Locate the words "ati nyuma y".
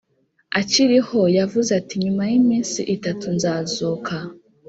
1.79-2.33